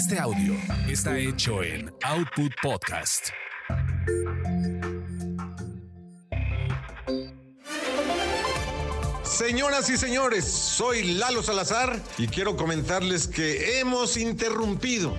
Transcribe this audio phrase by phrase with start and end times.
[0.00, 0.54] Este audio
[0.88, 3.28] está hecho en Output Podcast.
[9.22, 15.18] Señoras y señores, soy Lalo Salazar y quiero comentarles que hemos interrumpido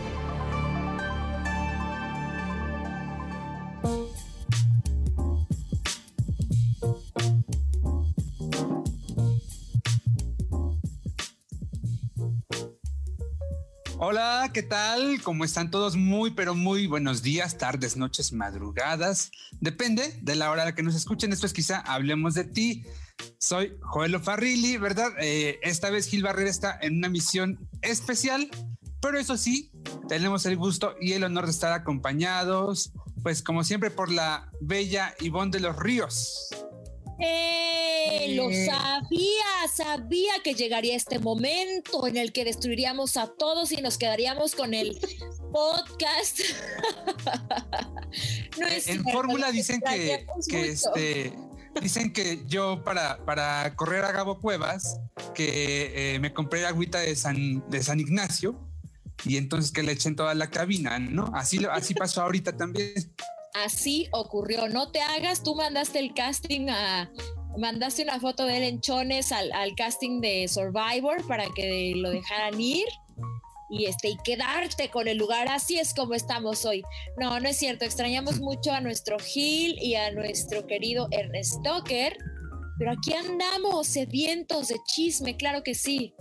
[14.03, 15.21] Hola, ¿qué tal?
[15.21, 15.95] ¿Cómo están todos?
[15.95, 19.29] Muy, pero muy buenos días, tardes, noches, madrugadas.
[19.59, 21.31] Depende de la hora a la que nos escuchen.
[21.31, 22.83] Esto es quizá Hablemos de ti.
[23.37, 25.11] Soy Joel Farrilli, ¿verdad?
[25.19, 28.49] Eh, esta vez Gil Barrera está en una misión especial,
[29.03, 29.71] pero eso sí,
[30.07, 35.13] tenemos el gusto y el honor de estar acompañados, pues como siempre, por la bella
[35.19, 36.49] Ivonne de los Ríos.
[37.21, 38.35] ¡Eh!
[38.35, 43.97] Lo sabía, sabía que llegaría este momento en el que destruiríamos a todos y nos
[43.97, 44.99] quedaríamos con el
[45.51, 46.39] podcast.
[48.87, 51.33] en fórmula dicen que, este
[51.79, 54.99] dicen que yo para, para correr a Gabo Cuevas,
[55.33, 58.59] que eh, me compré agüita de San, de San Ignacio
[59.23, 61.31] y entonces que le echen toda la cabina, ¿no?
[61.33, 62.93] Así, así pasó ahorita también
[63.53, 64.67] así ocurrió.
[64.69, 67.11] No te hagas, tú mandaste el casting a,
[67.57, 72.59] mandaste una foto de él en Chones al, casting de Survivor para que lo dejaran
[72.59, 72.87] ir
[73.69, 75.47] y este y quedarte con el lugar.
[75.47, 76.83] Así es como estamos hoy.
[77.17, 77.85] No, no es cierto.
[77.85, 82.17] Extrañamos mucho a nuestro Gil y a nuestro querido Ernest Stoker,
[82.77, 86.15] pero aquí andamos, sedientos de chisme, claro que sí.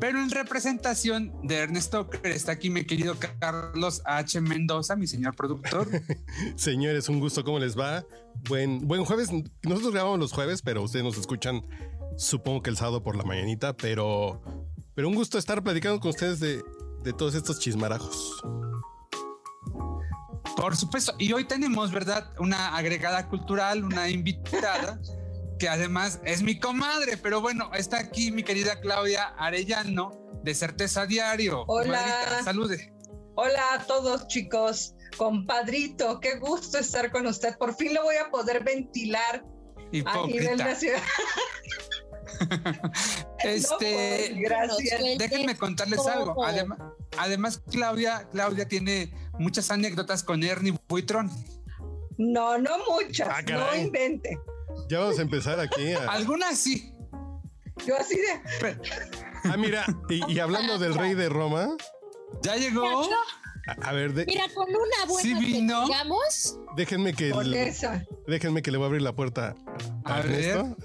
[0.00, 4.40] Pero en representación de Ernesto, está aquí mi querido Carlos H.
[4.40, 5.88] Mendoza, mi señor productor.
[6.56, 8.04] Señores, un gusto, ¿cómo les va?
[8.48, 9.30] Buen, buen jueves.
[9.62, 11.64] Nosotros grabamos los jueves, pero ustedes nos escuchan,
[12.16, 14.40] supongo que el sábado por la mañanita, pero,
[14.94, 16.62] pero un gusto estar platicando con ustedes de,
[17.02, 18.40] de todos estos chismarajos.
[20.56, 22.32] Por supuesto, y hoy tenemos, ¿verdad?
[22.38, 25.00] Una agregada cultural, una invitada
[25.58, 31.06] que además es mi comadre, pero bueno, está aquí mi querida Claudia Arellano de Certeza
[31.06, 31.64] Diario.
[31.66, 32.40] Hola.
[32.44, 32.92] salude.
[33.34, 37.56] Hola a todos chicos, compadrito, qué gusto estar con usted.
[37.56, 39.44] Por fin lo voy a poder ventilar
[40.06, 41.02] aquí en la ciudad.
[43.44, 45.00] este, gracias.
[45.18, 46.44] Déjenme contarles algo.
[46.44, 46.78] Además,
[47.16, 51.30] además, Claudia, Claudia tiene muchas anécdotas con Ernie Buitrón.
[52.16, 54.36] No, no muchas, ah, no invente.
[54.88, 55.92] Ya vamos a empezar aquí.
[56.08, 56.92] Algunas sí.
[57.86, 58.78] Yo así de.
[59.44, 61.68] Ah, mira, y, hablando del rey de Roma.
[62.42, 63.08] Ya llegó.
[63.82, 65.84] A, ver, mira, con una buena ¿Sí vino?
[65.84, 66.58] digamos.
[66.74, 67.74] Déjenme que le,
[68.26, 69.54] déjenme que le voy a abrir la puerta
[70.04, 70.76] a, a Ernesto.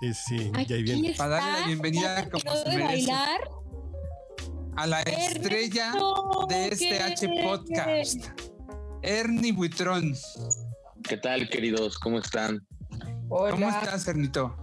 [0.00, 1.14] Sí, sí, ya ahí viene.
[1.16, 3.40] Para darle la bienvenida como se bailar.
[4.76, 5.92] A la estrella
[6.48, 8.24] de este H podcast.
[9.02, 10.14] Ernie Buitrón.
[11.08, 11.98] ¿Qué tal, queridos?
[11.98, 12.66] ¿Cómo están?
[13.28, 14.56] ¿Cómo estás, Cernito?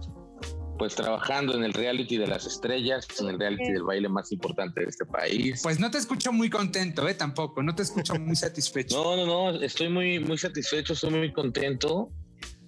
[0.78, 4.82] Pues trabajando en el reality de las estrellas, en el reality del baile más importante
[4.82, 5.60] de este país.
[5.62, 7.14] Pues no te escucho muy contento, ¿eh?
[7.14, 8.96] Tampoco, no te escucho muy satisfecho.
[8.96, 12.10] No, no, no, estoy muy, muy satisfecho, estoy muy contento.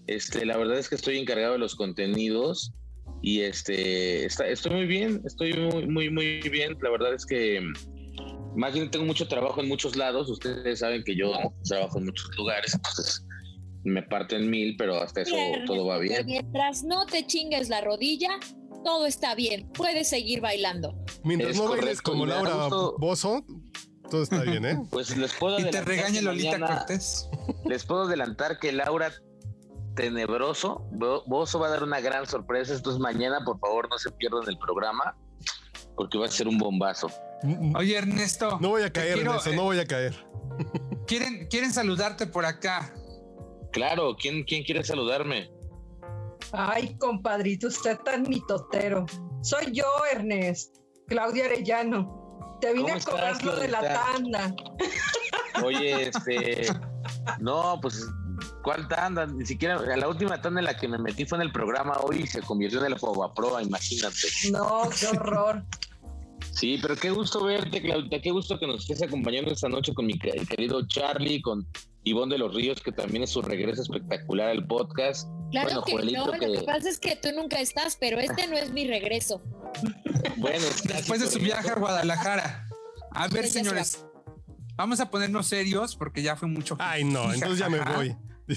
[0.06, 2.72] Este, la verdad es que estoy encargado de los contenidos
[3.22, 6.76] y este, estoy muy bien, estoy muy, muy, muy bien.
[6.82, 7.62] La verdad es que
[8.56, 10.28] más bien tengo mucho trabajo en muchos lados.
[10.28, 11.32] Ustedes saben que yo
[11.64, 13.24] trabajo en muchos lugares, entonces
[13.84, 15.36] me parten mil, pero hasta eso
[15.66, 16.26] todo va bien.
[16.26, 18.30] Mientras no te chingues la rodilla,
[18.84, 19.68] todo está bien.
[19.72, 20.94] Puedes seguir bailando.
[21.24, 23.44] Mientras no bailes como Laura Bozo,
[24.10, 24.78] todo está bien, ¿eh?
[24.90, 27.28] Pues les puedo y te regaña Lolita Cortés.
[27.64, 29.12] Les puedo adelantar que Laura
[29.94, 30.86] Tenebroso,
[31.26, 32.74] Bozo va a dar una gran sorpresa.
[32.74, 35.16] Entonces mañana, por favor, no se pierdan el programa,
[35.96, 37.10] porque va a ser un bombazo.
[37.74, 38.58] Oye, Ernesto.
[38.60, 40.14] No voy a caer, Ernesto, no voy a caer.
[41.06, 42.92] Quieren, quieren saludarte por acá.
[43.72, 45.50] Claro, ¿quién, quién quiere saludarme?
[46.52, 49.06] Ay, compadrito, usted tan mitotero.
[49.42, 50.76] Soy yo, Ernest,
[51.06, 52.58] Claudia Arellano.
[52.60, 54.54] Te vine a cobrar lo de la tanda.
[55.64, 56.66] Oye, este.
[57.38, 58.06] no, pues,
[58.62, 59.26] ¿cuál tanda?
[59.26, 59.80] Ni siquiera.
[59.96, 62.42] La última tanda en la que me metí fue en el programa hoy y se
[62.42, 64.28] convirtió en el Proa, imagínate.
[64.50, 65.64] No, qué horror.
[66.52, 68.20] Sí, pero qué gusto verte, Claudia.
[68.20, 71.66] Qué gusto que nos estés acompañando esta noche con mi querido Charlie, con
[72.04, 75.28] Ivonne de los Ríos, que también es su regreso espectacular al podcast.
[75.50, 78.70] Claro que no, lo que pasa es que tú nunca estás, pero este no es
[78.70, 79.42] mi regreso.
[80.36, 82.66] bueno, después de su viaje a Guadalajara.
[83.12, 84.06] A ver, señores,
[84.76, 86.76] vamos a ponernos serios porque ya fue mucho.
[86.78, 88.16] Ay, no, entonces ya me voy.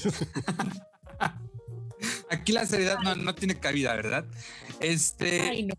[2.30, 4.26] Aquí la seriedad no, tiene cabida, ¿verdad?
[4.80, 5.42] Este.
[5.42, 5.74] Ay, no.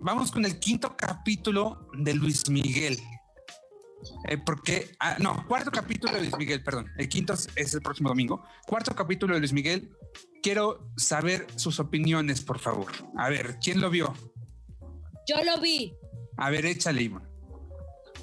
[0.00, 2.98] Vamos con el quinto capítulo de Luis Miguel.
[4.28, 6.90] Eh, porque, ah, no, cuarto capítulo de Luis Miguel, perdón.
[6.96, 8.42] El quinto es el próximo domingo.
[8.66, 9.90] Cuarto capítulo de Luis Miguel.
[10.42, 12.92] Quiero saber sus opiniones, por favor.
[13.16, 14.14] A ver, ¿quién lo vio?
[15.26, 15.94] Yo lo vi.
[16.36, 17.26] A ver, échale, Ivonne.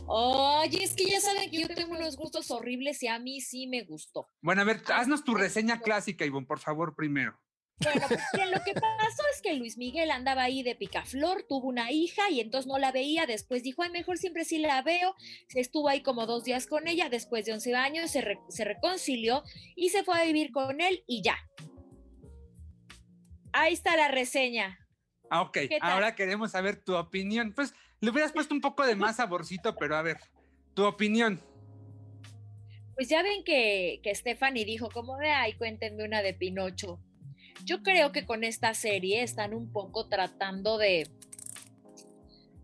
[0.07, 3.67] Oye, es que ya saben que yo tengo unos gustos horribles y a mí sí
[3.67, 4.27] me gustó.
[4.41, 7.37] Bueno, a ver, haznos tu reseña clásica, Ivonne, por favor, primero.
[7.79, 11.91] Bueno, pues lo que pasó es que Luis Miguel andaba ahí de picaflor, tuvo una
[11.91, 15.13] hija y entonces no la veía, después dijo, ay, mejor siempre sí la veo,
[15.49, 19.43] se estuvo ahí como dos días con ella, después de 11 años se, se reconcilió
[19.75, 21.37] y se fue a vivir con él y ya.
[23.51, 24.79] Ahí está la reseña.
[25.29, 27.53] Ah, ok, ahora queremos saber tu opinión.
[27.53, 30.17] Pues le hubieras puesto un poco de más saborcito, pero a ver,
[30.73, 31.41] tu opinión.
[32.95, 36.99] Pues ya ven que, que Stephanie dijo, como de, ay, cuéntenme una de Pinocho.
[37.63, 41.07] Yo creo que con esta serie están un poco tratando de,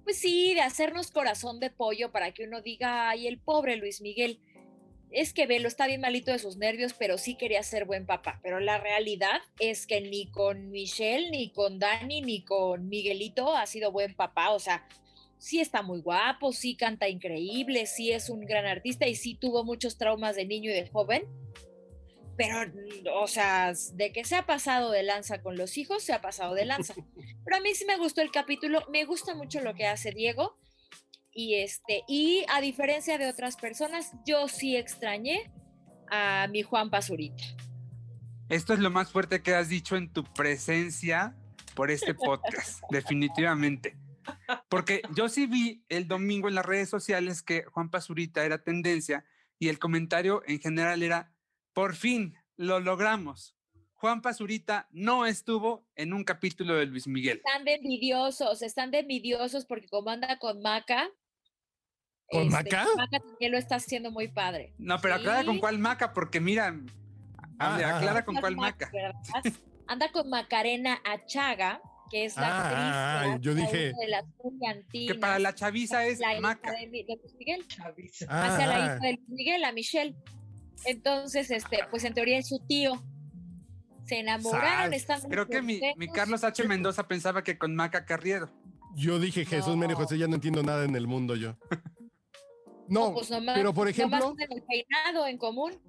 [0.03, 4.01] pues sí, de hacernos corazón de pollo para que uno diga, ay, el pobre Luis
[4.01, 4.39] Miguel,
[5.11, 8.39] es que Velo está bien malito de sus nervios, pero sí quería ser buen papá.
[8.43, 13.65] Pero la realidad es que ni con Michelle, ni con Dani, ni con Miguelito ha
[13.65, 14.51] sido buen papá.
[14.51, 14.87] O sea,
[15.37, 19.65] sí está muy guapo, sí canta increíble, sí es un gran artista y sí tuvo
[19.65, 21.23] muchos traumas de niño y de joven
[22.41, 26.21] pero, o sea, de que se ha pasado de lanza con los hijos, se ha
[26.21, 26.93] pasado de lanza.
[27.45, 30.57] Pero a mí sí me gustó el capítulo, me gusta mucho lo que hace Diego.
[31.33, 35.51] Y este, y a diferencia de otras personas, yo sí extrañé
[36.09, 37.43] a mi Juan Pazurita.
[38.49, 41.35] Esto es lo más fuerte que has dicho en tu presencia
[41.73, 43.97] por este podcast, definitivamente.
[44.69, 49.25] Porque yo sí vi el domingo en las redes sociales que Juan Pazurita era tendencia
[49.57, 51.30] y el comentario en general era
[51.73, 53.55] por fin lo logramos.
[54.01, 57.37] Juan Pazurita no estuvo en un capítulo de Luis Miguel.
[57.37, 61.07] Están de envidiosos, están de envidiosos porque como anda con Maca.
[62.25, 62.87] ¿Con este, Maca?
[62.97, 64.73] Maca también lo está haciendo muy padre.
[64.79, 66.75] No, pero aclara con cuál Maca, porque mira,
[67.59, 68.91] ah, aclara con cuál Maca.
[69.85, 71.79] Anda con Macarena Achaga,
[72.09, 74.25] que es la ah, actriz ah, yo dije de las
[74.91, 76.71] que para la chaviza es la Maca.
[76.71, 77.65] de, Luis Miguel.
[78.27, 80.15] Hacia la hija de Luis Miguel, a Michelle.
[80.85, 83.01] Entonces, este, pues en teoría es su tío.
[84.05, 85.79] Se enamoraron, están Creo que mi,
[86.13, 86.67] Carlos H.
[86.67, 88.49] Mendoza pensaba que con Maca Carriero.
[88.95, 89.95] Yo dije, Jesús, no.
[89.95, 91.55] José, ya no entiendo nada en el mundo yo.
[92.89, 94.35] No, pues pero por ejemplo.
[94.37, 95.79] el peinado en común.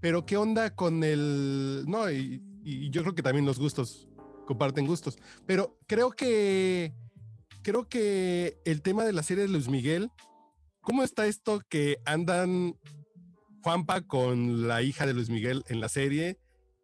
[0.00, 1.84] Pero qué onda con el.
[1.86, 4.06] No, y, y, yo creo que también los gustos
[4.46, 5.16] comparten gustos.
[5.46, 6.92] Pero creo que.
[7.62, 10.10] Creo que el tema de la serie de Luis Miguel.
[10.82, 12.78] ¿Cómo está esto que andan
[13.64, 16.38] Juanpa con la hija de Luis Miguel en la serie.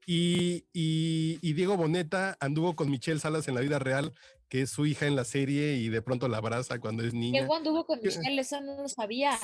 [0.07, 0.65] Y,
[1.43, 4.15] Diego Boneta anduvo con Michelle Salas en la vida real,
[4.49, 7.41] que es su hija en la serie, y de pronto la abraza cuando es niña.
[7.41, 9.39] Diego anduvo con Michelle, eso no lo sabía.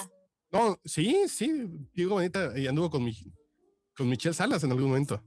[0.51, 3.07] No, sí, sí, Diego Boneta anduvo con,
[3.95, 5.23] con Michelle Salas en algún momento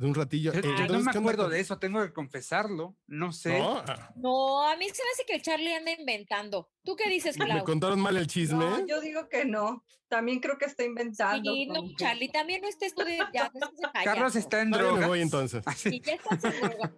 [0.00, 0.52] un ratillo.
[0.52, 3.58] Yo, eh, no me acuerdo de eso, tengo que confesarlo, no sé.
[4.16, 6.70] No, a mí se me hace que Charlie anda inventando.
[6.84, 7.58] ¿Tú qué dices, Clau?
[7.58, 8.64] ¿Me contaron mal el chisme?
[8.64, 9.84] No, yo digo que no.
[10.08, 11.52] También creo que está inventando.
[11.52, 13.52] Sí, no, Charlie, también no tú ya,
[14.04, 15.00] Carlos está en droga.
[15.00, 15.62] me voy entonces.
[15.76, 16.96] Sí, ya estás en droga.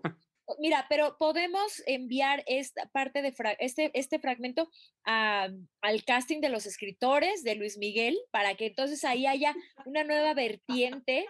[0.58, 4.68] Mira, pero podemos enviar esta parte de este, este fragmento
[5.04, 9.54] al casting de los escritores de Luis Miguel para que entonces ahí haya
[9.84, 11.26] una nueva vertiente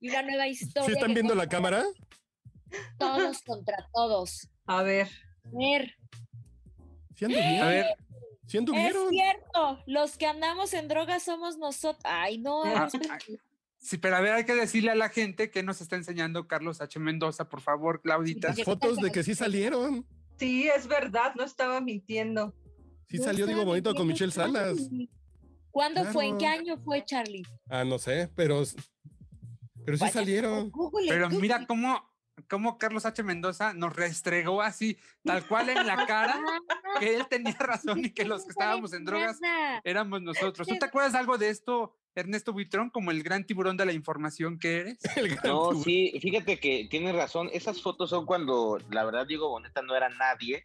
[0.00, 0.86] y una nueva historia.
[0.86, 1.84] ¿Sí están viendo la cámara?
[2.98, 4.48] Todos contra todos.
[4.66, 5.08] A ver.
[5.44, 5.94] A ver.
[7.16, 7.60] ¿Sí anduvieron?
[7.60, 7.86] A ver.
[8.46, 9.04] ¿Sí anduvieron?
[9.04, 12.02] Es cierto, los que andamos en drogas somos nosotros.
[12.04, 12.64] Ay, no.
[12.64, 12.88] Ah,
[13.78, 16.80] sí, pero a ver, hay que decirle a la gente que nos está enseñando Carlos
[16.80, 16.98] H.
[16.98, 18.54] Mendoza, por favor, Claudita.
[18.64, 20.06] Fotos de que sí salieron.
[20.38, 22.54] Sí, es verdad, no estaba mintiendo.
[23.08, 24.78] Sí salió, digo, bonito con Michelle Salas.
[25.70, 26.26] ¿Cuándo fue?
[26.26, 27.42] ¿En qué año fue, Charlie?
[27.68, 28.62] Ah, no sé, pero
[29.88, 30.72] pero sí salieron.
[31.08, 32.10] Pero mira cómo,
[32.48, 33.22] cómo Carlos H.
[33.22, 36.38] Mendoza nos restregó así, tal cual en la cara,
[37.00, 39.38] que él tenía razón y que los que estábamos en drogas
[39.84, 40.68] éramos nosotros.
[40.68, 44.58] ¿Tú te acuerdas algo de esto, Ernesto Buitrón, como el gran tiburón de la información
[44.58, 44.98] que eres?
[45.44, 47.48] No, sí, fíjate que tienes razón.
[47.52, 50.64] Esas fotos son cuando, la verdad, Diego Boneta no era nadie.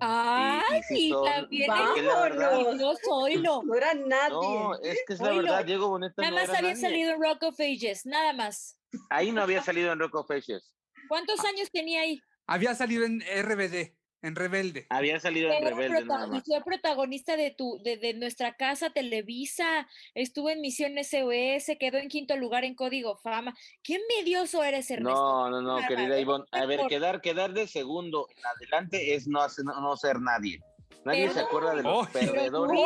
[0.00, 2.98] Ay, y sí son- también porque es la verdad- Vámonos.
[3.10, 3.62] oílo.
[3.64, 4.30] No era nadie.
[4.30, 6.80] No, es que es la verdad, Diego Boneta Nada no más era había nadie.
[6.82, 8.78] salido en Rock of Ages, nada más.
[9.10, 10.72] Ahí no había salido en Rock of Ages.
[11.08, 12.20] ¿Cuántos años tenía ahí?
[12.46, 14.86] Había salido en RBD, en Rebelde.
[14.90, 16.42] Había salido en Rebelde nada más.
[16.44, 22.08] fue protagonista de tu, de, de nuestra casa Televisa, estuvo en Misión SOS, quedó en
[22.08, 23.54] quinto lugar en Código Fama.
[23.82, 25.14] Qué envidioso eres, Ernesto.
[25.14, 26.44] No, no, no, querida Ivonne.
[26.52, 30.20] A ver, por- quedar, quedar de segundo en adelante es no, hacer- no, no ser
[30.20, 30.60] nadie.
[31.02, 32.78] Nadie se acuerda de los Oh, perdedores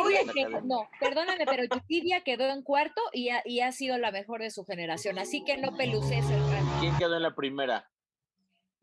[0.63, 4.51] no, perdóname, pero Yuridia quedó en cuarto y ha, y ha sido la mejor de
[4.51, 6.79] su generación, así que no peluces el ranking.
[6.79, 7.89] ¿Quién quedó en la primera?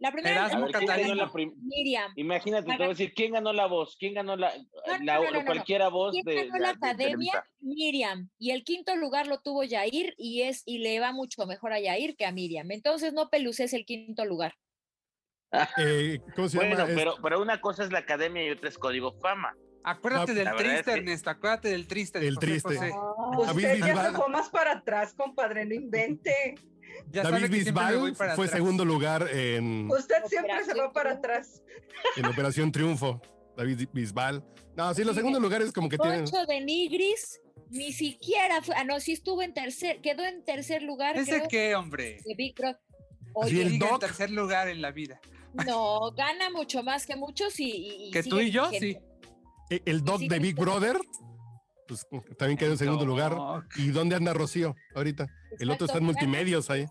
[0.03, 1.25] La primera Erasmo A ver, ¿quién quedó en Catalina.
[1.27, 1.57] la primera?
[1.63, 2.13] Miriam.
[2.17, 3.97] Imagínate, te voy a decir, ¿quién ganó la voz?
[3.97, 6.73] ¿Quién ganó la, No, no, la- no, no, no, cualquiera voz ¿Quién de ganó la
[6.73, 7.45] de academia?
[7.61, 8.29] Miriam.
[8.37, 11.79] Y el quinto lugar lo tuvo Yair y es y le va mucho mejor a
[11.79, 12.69] Yair que a Miriam.
[12.73, 14.55] Entonces no peluces el quinto lugar.
[15.79, 16.91] Eh, ¿Cómo se Bueno, llama?
[16.95, 19.55] Pero, pero una cosa es la academia y otra es Código Fama.
[19.85, 21.31] Acuérdate No, del verdad es triste, que- Ernesto.
[21.31, 22.19] Acuérdate del triste.
[22.27, 22.75] El José triste.
[22.77, 22.91] José.
[23.35, 26.55] Pues David usted ya se fue más para atrás, compadre, no invente.
[27.11, 28.59] Ya David sabe que siempre me voy Bisbal para fue atrás.
[28.59, 31.63] segundo lugar en, Usted siempre se va para atrás.
[32.17, 33.21] en Operación Triunfo.
[33.57, 34.45] David Bisbal.
[34.77, 36.25] No, sí, los segundos lugares como que tienen.
[36.25, 40.83] Poncho de Nigris ni siquiera fue, ah no, sí estuvo en tercer, quedó en tercer
[40.83, 41.17] lugar.
[41.17, 42.19] ¿Ese creo, qué, hombre?
[42.25, 42.79] de Big Brother.
[43.43, 45.21] Así Oye, el en tercer lugar en la vida.
[45.67, 48.11] no, gana mucho más que muchos y.
[48.13, 48.99] Que tú y yo, sí.
[49.71, 50.55] Eh, El doc de Big.
[50.55, 50.99] Brother,
[51.87, 52.07] pues
[52.39, 53.37] también quedó en segundo lugar.
[53.77, 55.27] ¿Y dónde anda Rocío ahorita?
[55.59, 56.87] El otro está en multimedios ahí,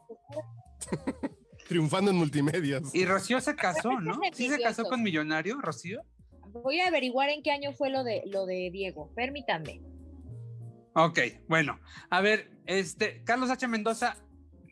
[1.67, 2.93] triunfando en multimedios.
[2.93, 4.19] Y Rocío se casó, ¿no?
[4.33, 6.01] ¿Sí se casó con Millonario, Rocío?
[6.49, 9.11] Voy a averiguar en qué año fue lo de lo de Diego.
[9.15, 9.81] Permítanme.
[10.93, 11.79] Ok, bueno.
[12.09, 13.65] A ver, este, Carlos H.
[13.67, 14.17] Mendoza,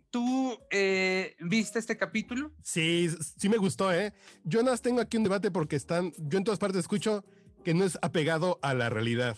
[0.10, 2.52] ¿tú eh, viste este capítulo?
[2.62, 4.14] Sí, sí me gustó, ¿eh?
[4.44, 7.24] Yo nada más tengo aquí un debate porque están, yo en todas partes escucho
[7.64, 9.38] que no es apegado a la realidad.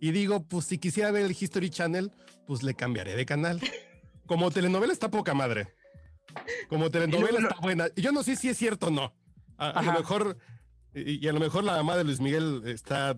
[0.00, 2.10] Y digo, pues si quisiera ver el History Channel,
[2.46, 3.60] pues le cambiaré de canal.
[4.26, 5.68] Como telenovela está poca madre.
[6.68, 7.88] Como telenovela está buena.
[7.96, 9.14] Yo no sé si es cierto o no.
[9.58, 10.38] A, a lo mejor,
[10.94, 13.16] y, y a lo mejor la mamá de Luis Miguel está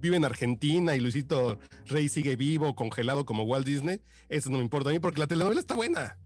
[0.00, 4.00] vive en Argentina y Luisito Rey sigue vivo, congelado como Walt Disney.
[4.28, 6.16] Eso no me importa a mí porque la telenovela está buena.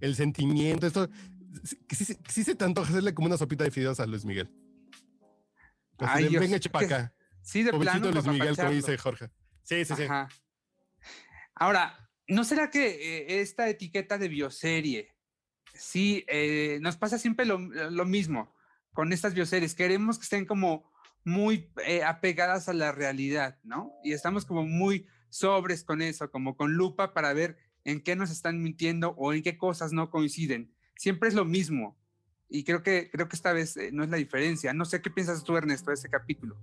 [0.00, 1.08] El sentimiento, esto.
[1.62, 4.24] sí- Sí, sí, sí se te antoja hacerle como una sopita de fideos a Luis
[4.24, 4.50] Miguel.
[5.98, 7.13] Así Ay, Dios, venga, eche pa' que- acá.
[7.44, 8.10] Sí, de plano.
[8.10, 9.30] Luis Miguel, como dice Jorge.
[9.62, 10.04] Sí, sí, sí.
[11.54, 15.14] Ahora, ¿no será que eh, esta etiqueta de bioserie,
[15.74, 18.54] sí, eh, nos pasa siempre lo, lo mismo
[18.94, 19.74] con estas bioseries?
[19.74, 20.90] Queremos que estén como
[21.22, 23.92] muy eh, apegadas a la realidad, ¿no?
[24.02, 28.30] Y estamos como muy sobres con eso, como con lupa para ver en qué nos
[28.30, 30.74] están mintiendo o en qué cosas no coinciden.
[30.96, 31.98] Siempre es lo mismo.
[32.48, 34.72] Y creo que, creo que esta vez no es la diferencia.
[34.72, 36.56] No sé qué piensas tú, Ernesto, de este capítulo.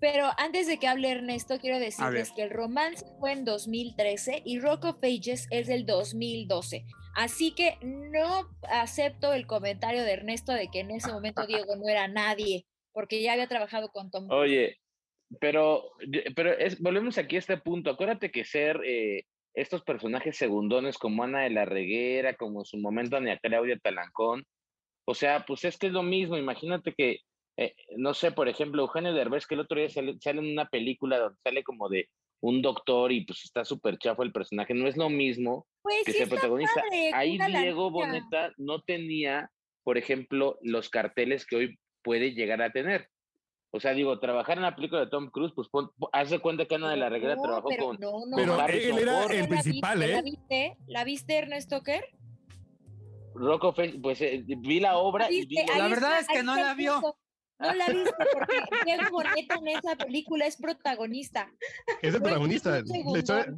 [0.00, 4.58] Pero antes de que hable Ernesto, quiero decirles que el romance fue en 2013 y
[4.58, 6.86] Rock of Ages es del 2012.
[7.14, 11.88] Así que no acepto el comentario de Ernesto de que en ese momento Diego no
[11.88, 14.30] era nadie, porque ya había trabajado con Tom.
[14.30, 14.78] Oye,
[15.38, 15.90] pero,
[16.34, 17.90] pero es, volvemos aquí a este punto.
[17.90, 22.78] Acuérdate que ser eh, estos personajes segundones como Ana de la Reguera, como en su
[22.78, 24.44] momento Ana Claudia Talancón,
[25.04, 26.36] o sea, pues es que es lo mismo.
[26.36, 27.18] Imagínate que,
[27.60, 30.68] eh, no sé, por ejemplo, Eugenio Derbez, que el otro día sale, sale en una
[30.68, 32.08] película donde sale como de
[32.42, 34.72] un doctor y pues está súper chafo el personaje.
[34.72, 36.80] No es lo mismo Pues que sí protagonista.
[36.82, 37.90] padre, Ahí Diego.
[37.90, 39.50] Boneta no tenía,
[39.84, 43.08] por ejemplo, los carteles que hoy puede llegar a tener.
[43.72, 46.64] O sea, digo, trabajar en la película de Tom Cruise, pues pon, haz de cuenta
[46.64, 47.98] que Ana de la Reguera No, trabajó pero con.
[48.00, 49.32] no, no, Pero él era Ford.
[49.32, 50.08] el ¿La principal, viste?
[50.12, 50.22] ¿La ¿eh?
[50.22, 50.76] viste?
[50.86, 52.04] ¿La viste, Ernesto Kerr?
[53.34, 56.42] Rock of Ages, pues eh, vi la obra y vi La verdad está, es que
[56.42, 57.00] no la vio.
[57.60, 61.52] No la viste porque Diego Boneta en esa película es protagonista.
[62.02, 62.82] Es el protagonista.
[62.82, 63.54] La historia,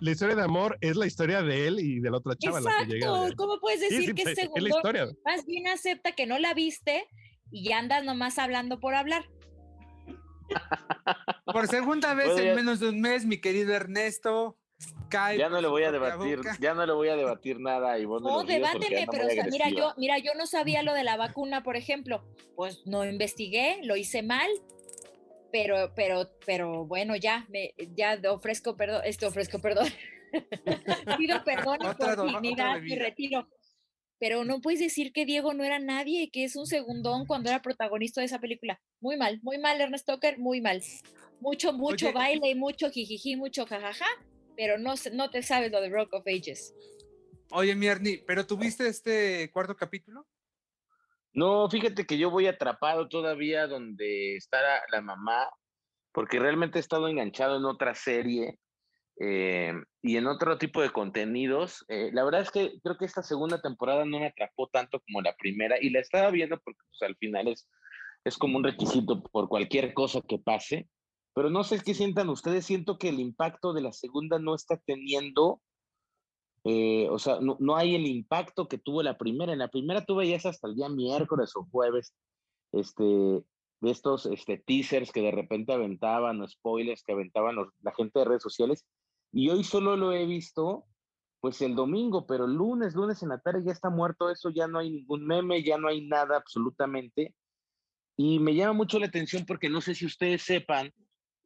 [0.00, 2.70] la historia de amor es la historia de él y de la otra chava la
[2.78, 3.06] que llega.
[3.08, 3.34] Exacto.
[3.36, 4.68] ¿Cómo puedes decir sí, que es es la segundo?
[4.68, 5.08] historia.
[5.24, 7.06] Más bien acepta que no la viste
[7.50, 9.24] y ya andas nomás hablando por hablar.
[11.44, 14.56] Por segunda vez en menos de un mes, mi querido Ernesto,
[15.08, 15.38] cae.
[15.38, 16.56] ya no le voy a debatir, boca.
[16.60, 19.44] ya no le voy a debatir nada Ivonne de No, porque debáteme, pero o sea,
[19.44, 22.24] mira, yo, mira, yo no sabía lo de la vacuna, por ejemplo.
[22.56, 24.50] Pues no investigué, lo hice mal,
[25.50, 29.88] pero, pero, pero bueno, ya, me, ya ofrezco perdón, este ofrezco perdón.
[31.18, 33.48] Pido perdón y Otra por dignidad y retiro.
[34.20, 37.50] Pero no puedes decir que Diego no era nadie y que es un segundón cuando
[37.50, 38.80] era protagonista de esa película.
[39.00, 40.82] Muy mal, muy mal, Ernest Tucker, muy mal.
[41.40, 44.06] Mucho, mucho Oye, baile, mucho jijiji, mucho jajaja,
[44.58, 46.74] pero no, no te sabes lo de Rock of Ages.
[47.52, 50.26] Oye, Mierni, ¿pero tuviste este cuarto capítulo?
[51.32, 54.58] No, fíjate que yo voy atrapado todavía donde está
[54.90, 55.48] la, mamá,
[56.10, 58.58] porque realmente he estado enganchado en otra serie
[59.20, 61.84] eh, y en otro tipo de contenidos.
[61.86, 65.22] Eh, la verdad es que creo que esta segunda temporada no me atrapó tanto como
[65.22, 67.68] la primera y la estaba viendo porque pues, al final es,
[68.24, 70.88] es como un requisito por cualquier cosa que pase.
[71.38, 74.76] Pero no sé qué sientan ustedes, siento que el impacto de la segunda no está
[74.76, 75.60] teniendo
[76.64, 79.52] eh, o sea, no, hay el impacto que tuvo la primera.
[79.52, 82.12] En la primera tuve ya hasta el día miércoles o jueves,
[82.72, 83.44] este, de
[83.88, 88.42] estos este, teasers que de repente aventaban, o spoilers que aventaban la gente de redes
[88.42, 88.84] sociales.
[89.32, 90.86] Y hoy solo lo he visto,
[91.38, 94.66] pues el domingo, pero el lunes, lunes en la tarde ya está muerto eso, ya
[94.66, 97.32] no hay ningún meme, ya no hay nada absolutamente.
[98.16, 100.92] Y me llama mucho la atención porque no sé si ustedes sepan,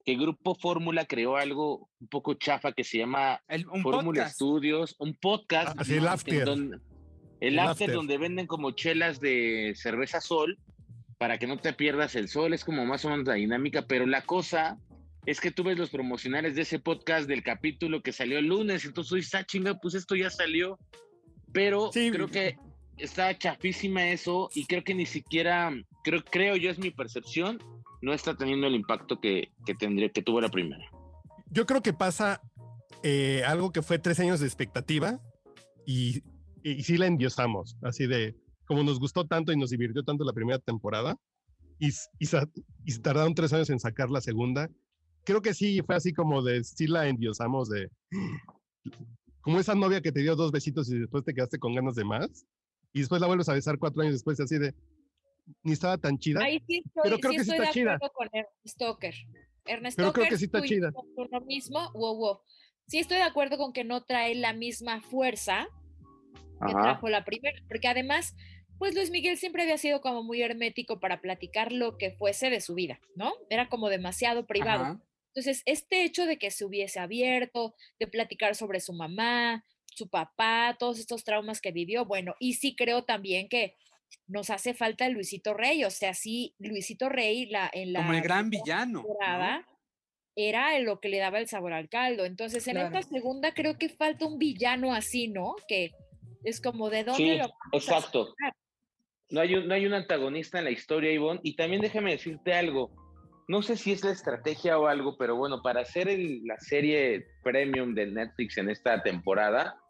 [0.05, 3.41] que Grupo Fórmula creó algo un poco chafa que se llama
[3.83, 5.79] Fórmula Studios, un podcast.
[5.79, 6.45] Así ah, el after.
[6.45, 6.79] Donde,
[7.41, 10.59] el, after, donde venden como chelas de cerveza sol
[11.19, 14.07] para que no te pierdas el sol, es como más o menos la dinámica, pero
[14.07, 14.79] la cosa
[15.25, 18.85] es que tú ves los promocionales de ese podcast del capítulo que salió el lunes,
[18.85, 20.79] entonces está ah, chinga, pues esto ya salió,
[21.53, 22.57] pero creo que
[22.99, 27.59] está chafísima eso y creo que ni siquiera, creo, creo yo es mi percepción,
[28.03, 30.85] no está teniendo el impacto que, tendría, que tuvo la primera.
[31.51, 32.43] Yo creo que pasa
[33.03, 35.21] eh, algo que fue tres años de expectativa
[35.87, 36.23] y,
[36.63, 40.33] y, sí la endiosamos, así de como nos gustó tanto y nos divirtió tanto la
[40.33, 41.17] primera temporada
[41.79, 42.29] y, y,
[42.85, 44.69] y tardaron tres años en sacar la segunda.
[45.25, 47.89] Creo que sí fue así como de sí la endiosamos de
[49.43, 52.05] como esa novia que te dio dos besitos y después te quedaste con ganas de
[52.05, 52.47] más
[52.93, 54.75] y después la vuelves a besar cuatro años después así de
[55.63, 56.41] ni estaba tan chida.
[57.03, 57.99] pero creo que sí está chida.
[57.99, 59.15] Con Ernest Stoker.
[59.65, 60.93] Ernest pero creo que sí está chida.
[61.31, 62.41] Lo mismo, wow, wow.
[62.87, 65.69] Sí estoy de acuerdo con que no trae la misma fuerza
[66.67, 68.37] que trajo la primera, porque además,
[68.79, 72.61] pues Luis Miguel siempre había sido como muy hermético para platicar lo que fuese de
[72.61, 73.33] su vida, ¿no?
[73.51, 75.01] Era como demasiado privado.
[75.29, 80.77] Entonces, este hecho de que se hubiese abierto, de platicar sobre su mamá, su papá,
[80.79, 83.75] todos estos traumas que vivió, bueno, y sí creo también que
[84.27, 88.01] nos hace falta el Luisito Rey, o sea, sí, Luisito Rey la, en la...
[88.01, 89.05] Como el gran villano.
[90.35, 92.25] Era lo que le daba el sabor al caldo.
[92.25, 95.55] Entonces, en esta segunda creo que falta un villano así, ¿no?
[95.69, 95.93] Que
[96.45, 98.35] es como de dónde lo Exacto.
[99.29, 101.41] no hay, un, no hay un antagonista en la historia, Ivonne.
[101.43, 102.91] Y también déjame decirte algo.
[103.47, 106.09] No sé si es la estrategia o algo, pero bueno, para hacer
[106.45, 109.82] la serie premium de Netflix en esta temporada,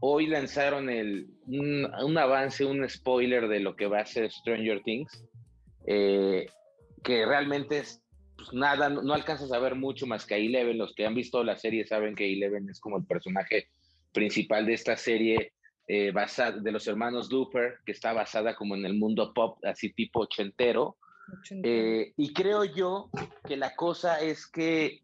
[0.00, 5.24] hoy lanzaron el, un, avance, un spoiler de lo que va a ser Stranger Things,
[5.86, 6.46] eh,
[7.02, 8.02] que realmente es
[8.36, 10.78] pues, nada, no, alcanzas a ver mucho más que a Eleven.
[10.78, 13.68] Los que han visto la serie saben que Eleven es como el personaje
[14.12, 15.52] principal de esta serie
[15.88, 19.92] eh, basada, de los hermanos Duper, que está basada como en el mundo pop, así
[19.92, 20.96] tipo ochentero.
[21.62, 23.10] Eh, y creo yo
[23.46, 25.02] que la cosa es que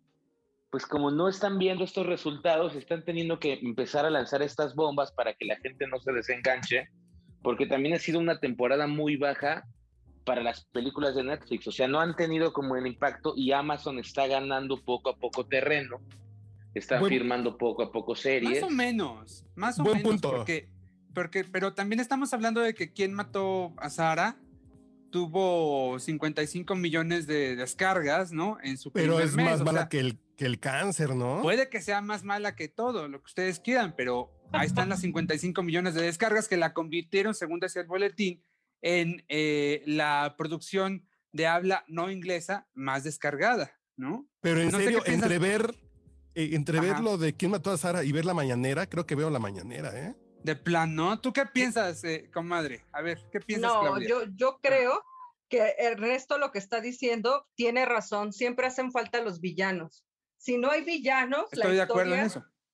[0.75, 5.13] pues como no están viendo estos resultados, están teniendo que empezar a lanzar estas bombas
[5.13, 6.89] para que la gente no se desenganche,
[7.45, 9.69] porque también ha sido una temporada muy baja
[10.25, 14.01] para las películas de Netflix, o sea, no han tenido como el impacto y Amazon
[14.01, 16.01] está ganando poco a poco terreno,
[16.75, 18.61] está firmando poco a poco series.
[18.61, 20.69] Más o menos, más o menos, Porque,
[21.15, 24.39] porque, pero también estamos hablando de que quien mató a Sara
[25.11, 28.59] tuvo 55 millones de descargas, ¿no?
[28.65, 31.43] En su Pero es más mala que el que el cáncer, ¿no?
[31.43, 35.01] Puede que sea más mala que todo, lo que ustedes quieran, pero ahí están las
[35.01, 38.43] 55 millones de descargas que la convirtieron, según decía el boletín,
[38.83, 44.27] en eh, la producción de habla no inglesa más descargada, ¿no?
[44.41, 45.75] Pero en serio, entre ver,
[46.35, 49.15] eh, entre ver lo de quién mató a Sara y ver la mañanera, creo que
[49.15, 50.15] veo la mañanera, ¿eh?
[50.43, 51.19] De plan, ¿no?
[51.21, 52.85] ¿Tú qué piensas, eh, comadre?
[52.93, 53.73] A ver, ¿qué piensas?
[53.73, 55.03] No, yo, yo creo
[55.49, 58.33] que el resto lo que está diciendo tiene razón.
[58.35, 60.05] Siempre hacen falta los villanos
[60.45, 62.29] si no hay villanos, la, historia,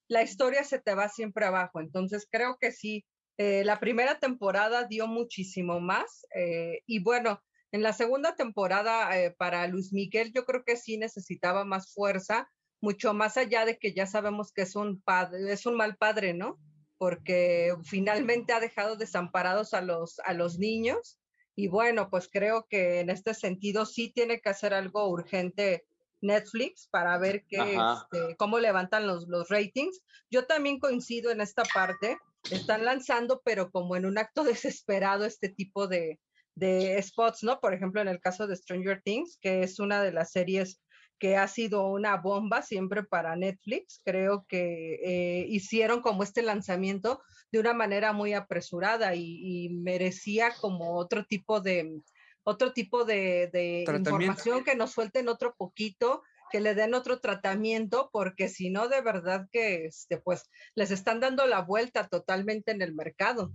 [0.09, 1.81] la historia se te va siempre abajo.
[1.81, 3.07] Entonces creo que sí,
[3.39, 9.31] eh, la primera temporada dio muchísimo más eh, y bueno, en la segunda temporada eh,
[9.31, 13.95] para Luis Miguel yo creo que sí necesitaba más fuerza, mucho más allá de que
[13.95, 16.59] ya sabemos que es un padre, es un mal padre, ¿no?
[16.99, 21.21] Porque finalmente ha dejado desamparados a los, a los niños
[21.55, 25.85] y bueno, pues creo que en este sentido sí tiene que hacer algo urgente
[26.21, 30.01] Netflix para ver qué, este, cómo levantan los, los ratings.
[30.31, 32.19] Yo también coincido en esta parte.
[32.51, 36.19] Están lanzando, pero como en un acto desesperado, este tipo de,
[36.55, 37.61] de spots, ¿no?
[37.61, 40.81] Por ejemplo, en el caso de Stranger Things, que es una de las series
[41.21, 44.01] que ha sido una bomba siempre para Netflix.
[44.05, 47.21] Creo que eh, hicieron como este lanzamiento
[47.53, 52.01] de una manera muy apresurada y, merecía como otro tipo de
[52.45, 58.49] otro tipo de, información que nos suelten otro poquito que le den otro tratamiento, porque
[58.49, 62.93] si no, de verdad que este, pues les están dando la vuelta totalmente en el
[62.93, 63.53] mercado.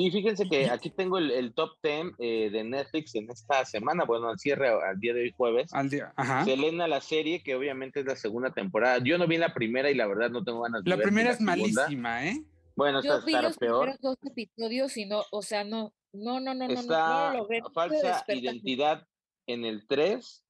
[0.00, 4.28] Y fíjense que aquí tengo el, top 10 eh, de Netflix en esta semana, bueno,
[4.28, 5.74] al cierre al día de hoy jueves.
[5.74, 6.44] Al día, ajá.
[6.44, 8.98] Selena, la serie, que obviamente es la segunda temporada.
[9.02, 11.06] Yo no vi la primera y la verdad no tengo ganas de la ver.
[11.06, 12.44] Primera la primera es malísima, ¿eh?
[12.76, 13.98] Bueno, Yo vi los peor.
[14.00, 19.06] dos episodios y no, o sea, no, no, no, no, está no, no, falsa identidad
[19.46, 20.44] en el 3.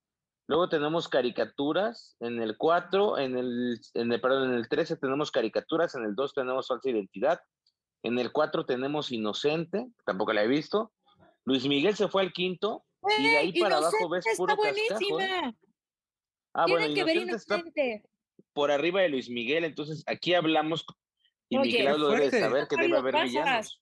[0.48, 5.30] Luego tenemos caricaturas en el 4, en el, en el, perdón, en el 13 tenemos
[5.30, 7.40] caricaturas, en el 2 tenemos falsa identidad,
[8.02, 10.92] en el 4 tenemos Inocente, tampoco la he visto.
[11.44, 12.84] Luis Miguel se fue al quinto
[13.18, 15.20] y de ahí para abajo ves puro está cascajo.
[15.20, 15.54] ¿eh?
[16.54, 17.62] Ah, bueno, Inocente, está
[18.54, 20.84] por arriba de Luis Miguel, entonces aquí hablamos
[21.48, 23.80] y Oye, Miguel lo debe saber que debe haber villanos.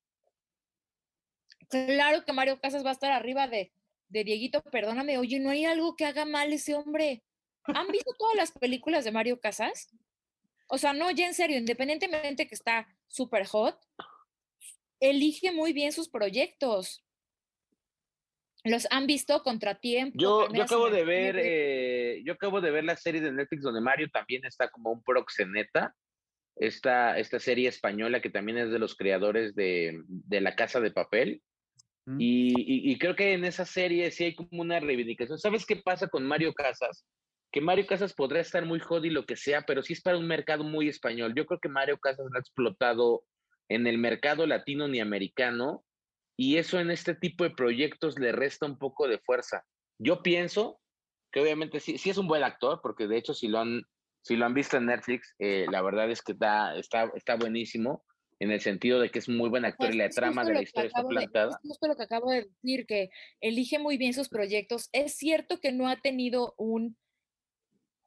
[1.69, 3.73] Claro que Mario Casas va a estar arriba de,
[4.09, 7.23] de Dieguito, perdóname, oye, ¿no hay algo que haga mal ese hombre?
[7.65, 9.89] ¿Han visto todas las películas de Mario Casas?
[10.69, 13.79] O sea, no, ya en serio, independientemente que está súper hot,
[15.01, 17.05] elige muy bien sus proyectos.
[18.65, 20.19] Los han visto contratiempo.
[20.19, 23.81] Yo, yo acabo de ver, eh, yo acabo de ver la serie de Netflix donde
[23.81, 25.95] Mario también está como un proxeneta.
[26.59, 30.91] Esta, esta serie española que también es de los creadores de, de La Casa de
[30.91, 31.43] Papel.
[32.19, 35.39] Y, creo que en esa serie sí hay como una reivindicación.
[35.39, 37.05] ¿Sabes qué pasa con Mario Casas?
[37.53, 40.27] que Mario Casas podrá estar muy jodido lo que sea, pero sí es para un
[40.27, 41.33] mercado muy español.
[41.35, 43.23] Yo creo que Mario Casas no ha explotado
[43.71, 45.83] en el mercado latino ni americano
[46.37, 49.65] y eso en este tipo de proyectos le resta un poco de fuerza.
[49.99, 50.81] Yo pienso
[51.33, 53.83] que obviamente sí, es un buen actor, porque de hecho si lo han,
[54.29, 56.37] lo visto en Netflix, eh, la verdad es que
[57.15, 58.05] está buenísimo
[58.39, 60.89] en el sentido de que es muy buen actor y la trama de la historia
[60.89, 61.51] está plantada.
[61.51, 64.89] es justo lo que acabo de decir, que elige muy bien sus proyectos.
[64.93, 66.97] Es cierto que no ha tenido un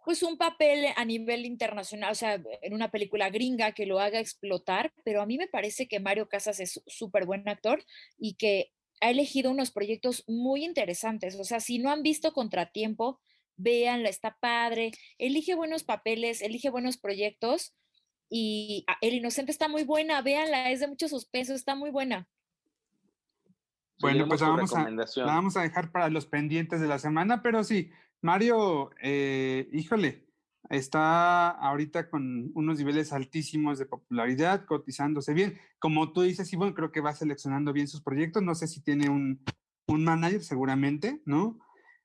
[0.05, 4.19] pues un papel a nivel internacional, o sea, en una película gringa que lo haga
[4.19, 7.83] explotar, pero a mí me parece que Mario Casas es súper buen actor
[8.17, 11.39] y que ha elegido unos proyectos muy interesantes.
[11.39, 13.19] O sea, si no han visto Contratiempo,
[13.55, 17.75] véanla, está padre, elige buenos papeles, elige buenos proyectos
[18.29, 22.27] y ah, El Inocente está muy buena, véanla, es de mucho suspenso, está muy buena.
[23.99, 27.63] Bueno, pues vamos a, la vamos a dejar para los pendientes de la semana, pero
[27.65, 30.25] sí, Mario, eh, híjole,
[30.69, 35.59] está ahorita con unos niveles altísimos de popularidad, cotizándose bien.
[35.79, 38.43] Como tú dices, Ivonne, creo que va seleccionando bien sus proyectos.
[38.43, 39.43] No sé si tiene un,
[39.87, 41.59] un manager, seguramente, ¿no?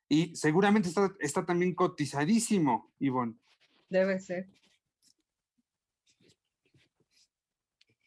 [0.09, 3.35] Y seguramente está, está también cotizadísimo, Ivonne.
[3.89, 4.49] Debe ser.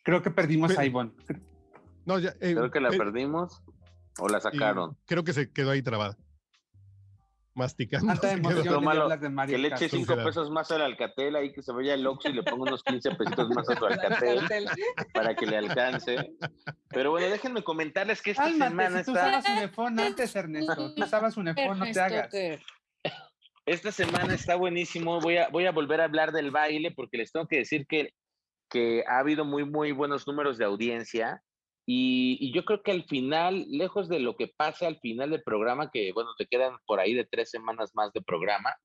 [0.07, 1.11] Creo que perdimos a Ivonne.
[2.05, 3.61] No, ya, eh, creo que la eh, perdimos
[4.17, 4.95] o la sacaron.
[5.05, 6.17] Creo que se quedó ahí trabada
[7.55, 8.13] masticando.
[9.47, 12.33] que le eche cinco pesos más al Alcatel ahí que se vaya el Oxxo y
[12.35, 14.69] le ponga unos 15 pesitos más a su Alcatel
[15.13, 16.37] para que le alcance.
[16.87, 20.93] Pero bueno, déjenme comentarles que esta semana si tú usabas un iPhone antes, Ernesto.
[20.95, 22.29] Tú usabas un iPhone, no te hagas.
[23.65, 25.19] Esta semana está buenísimo.
[25.19, 28.13] Voy a, voy a volver a hablar del baile porque les tengo que decir que,
[28.69, 31.43] que ha habido muy, muy buenos números de audiencia.
[31.85, 35.89] Y, yo creo que al final, lejos de lo que pase al final del programa,
[35.89, 38.75] que bueno, te quedan por ahí de tres semanas más de programa,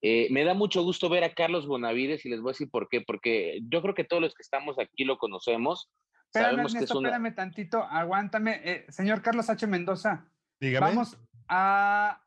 [0.00, 2.88] eh, me da mucho gusto ver a Carlos Bonavides y les voy a decir por
[2.88, 5.90] qué, porque yo creo que todos los que estamos aquí lo conocemos.
[6.26, 8.60] Espérame, sabemos que es espérame tantito, aguántame.
[8.62, 9.66] Eh, señor Carlos H.
[9.66, 10.86] Mendoza, Dígame.
[10.86, 12.22] ¿vamos a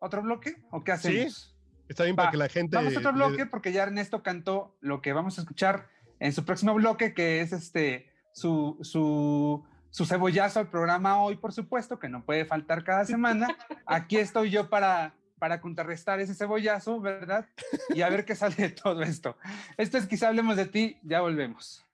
[0.00, 1.34] otro bloque o qué hacemos?
[1.34, 2.76] Sí, está bien para que la gente...
[2.76, 5.88] Vamos a otro bloque porque ya Ernesto cantó lo que vamos a escuchar
[6.20, 11.52] en su próximo bloque, que es este su, su, su cebollazo al programa hoy, por
[11.52, 13.56] supuesto, que no puede faltar cada semana.
[13.86, 17.46] Aquí estoy yo para, para contrarrestar ese cebollazo, ¿verdad?
[17.90, 19.36] Y a ver qué sale de todo esto.
[19.76, 21.84] Esto es quizá hablemos de ti, ya volvemos.